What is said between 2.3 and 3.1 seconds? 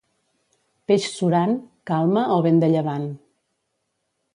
o vent de llevant.